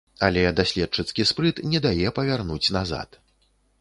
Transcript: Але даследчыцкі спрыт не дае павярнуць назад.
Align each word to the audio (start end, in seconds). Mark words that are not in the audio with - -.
Але 0.27 0.45
даследчыцкі 0.59 1.25
спрыт 1.31 1.61
не 1.73 1.79
дае 1.85 2.07
павярнуць 2.19 2.73
назад. 2.79 3.21